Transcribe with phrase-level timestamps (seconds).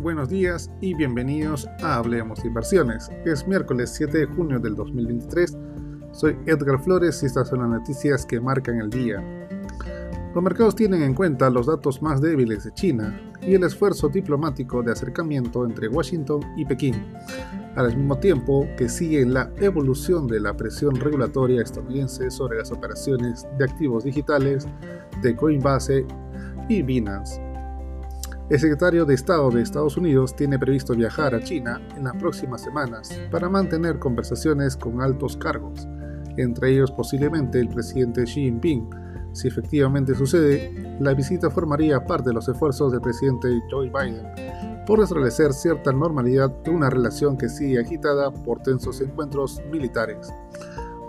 [0.00, 3.10] Buenos días y bienvenidos a Hablemos de Inversiones.
[3.24, 5.56] Es miércoles 7 de junio del 2023.
[6.12, 9.22] Soy Edgar Flores y estas son las noticias que marcan el día.
[10.34, 14.82] Los mercados tienen en cuenta los datos más débiles de China y el esfuerzo diplomático
[14.82, 16.94] de acercamiento entre Washington y Pekín,
[17.76, 23.46] al mismo tiempo que sigue la evolución de la presión regulatoria estadounidense sobre las operaciones
[23.58, 24.66] de activos digitales
[25.22, 26.04] de Coinbase
[26.68, 27.43] y Binance.
[28.50, 32.60] El secretario de Estado de Estados Unidos tiene previsto viajar a China en las próximas
[32.60, 35.88] semanas para mantener conversaciones con altos cargos,
[36.36, 38.90] entre ellos posiblemente el presidente Xi Jinping.
[39.32, 44.26] Si efectivamente sucede, la visita formaría parte de los esfuerzos del presidente Joe Biden
[44.86, 50.30] por restablecer cierta normalidad de una relación que sigue agitada por tensos encuentros militares,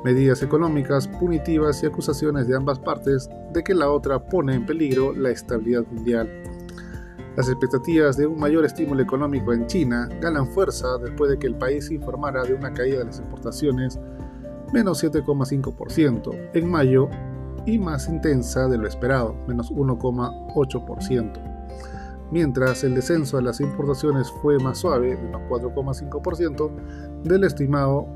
[0.05, 5.13] medidas económicas punitivas y acusaciones de ambas partes de que la otra pone en peligro
[5.13, 6.29] la estabilidad mundial.
[7.35, 11.55] Las expectativas de un mayor estímulo económico en China ganan fuerza después de que el
[11.55, 13.99] país informara de una caída de las exportaciones
[14.71, 17.09] menos 7,5% en mayo
[17.65, 21.55] y más intensa de lo esperado, menos 1,8%.
[22.31, 26.71] Mientras el descenso de las importaciones fue más suave, menos 4,5%,
[27.23, 28.07] del estimado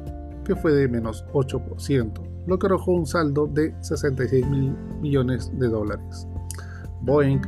[0.46, 5.68] que fue de menos 8%, lo que arrojó un saldo de 66 mil millones de
[5.68, 6.28] dólares.
[7.02, 7.42] Boeing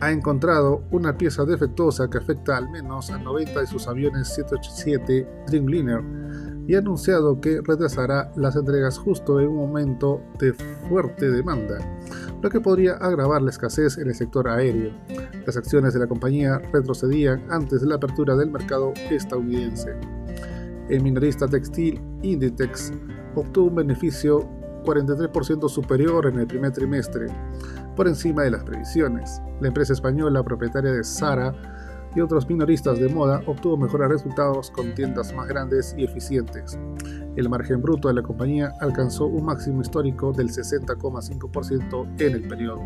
[0.00, 5.28] ha encontrado una pieza defectuosa que afecta al menos a 90 de sus aviones 787
[5.48, 6.02] Dreamliner
[6.68, 11.78] y ha anunciado que retrasará las entregas justo en un momento de fuerte demanda,
[12.42, 14.92] lo que podría agravar la escasez en el sector aéreo.
[15.46, 19.96] Las acciones de la compañía retrocedían antes de la apertura del mercado estadounidense.
[20.90, 22.92] El minorista textil Inditex
[23.34, 24.46] obtuvo un beneficio
[24.84, 27.28] 43% superior en el primer trimestre,
[27.98, 29.42] por encima de las previsiones.
[29.60, 31.52] La empresa española propietaria de Zara
[32.14, 36.78] y otros minoristas de moda obtuvo mejores resultados con tiendas más grandes y eficientes.
[37.34, 42.82] El margen bruto de la compañía alcanzó un máximo histórico del 60,5% en el periodo.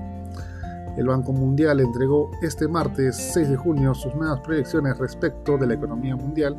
[0.96, 5.74] El Banco Mundial entregó este martes 6 de junio sus nuevas proyecciones respecto de la
[5.74, 6.56] economía mundial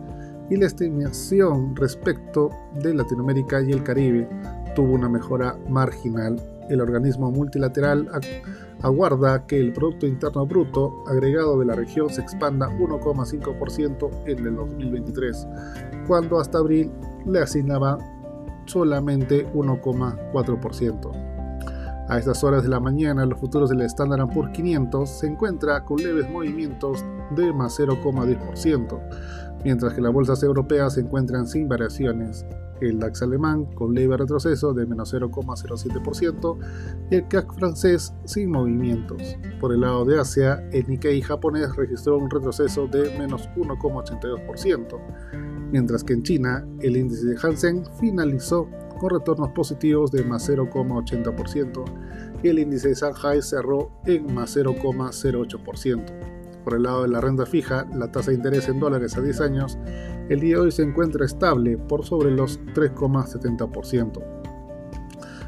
[0.51, 2.51] y la estimación respecto
[2.83, 4.29] de Latinoamérica y el Caribe
[4.75, 6.39] tuvo una mejora marginal
[6.69, 8.09] el organismo multilateral
[8.81, 14.55] aguarda que el Producto Interno Bruto agregado de la región se expanda 1,5% en el
[14.55, 15.47] 2023,
[16.07, 16.91] cuando hasta abril
[17.25, 17.97] le asignaba
[18.65, 21.22] solamente 1,4%.
[22.13, 25.97] A estas horas de la mañana, los futuros del Standard Poor's 500 se encuentran con
[25.97, 27.03] leves movimientos
[27.35, 28.99] de más 0,10%,
[29.63, 32.45] mientras que las bolsas europeas se encuentran sin variaciones
[32.81, 36.57] el DAX alemán con leve retroceso de menos 0,07%
[37.09, 39.21] y el CAC francés sin movimientos.
[39.59, 44.99] Por el lado de Asia, el Nikkei japonés registró un retroceso de menos 1,82%,
[45.71, 48.67] mientras que en China el índice de Hansen finalizó
[49.03, 51.83] con retornos positivos de más 0,80%
[52.41, 56.63] y el índice de Shanghai cerró en más 0,08%.
[56.63, 59.41] Por el lado de la renta fija, la tasa de interés en dólares a 10
[59.41, 59.77] años
[60.29, 64.23] el día de hoy se encuentra estable por sobre los 3,70%.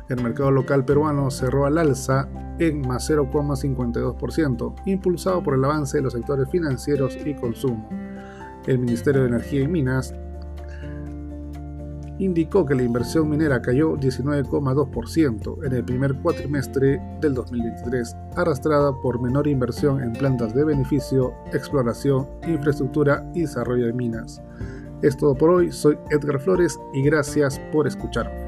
[0.10, 2.28] El mercado local peruano cerró al alza
[2.60, 7.88] en más 0,52%, impulsado por el avance de los sectores financieros y consumo.
[8.68, 10.14] El Ministerio de Energía y Minas
[12.20, 19.22] indicó que la inversión minera cayó 19,2% en el primer cuatrimestre del 2023, arrastrada por
[19.22, 24.42] menor inversión en plantas de beneficio, exploración, infraestructura y desarrollo de minas.
[25.02, 28.45] Es todo por hoy, soy Edgar Flores y gracias por escucharme.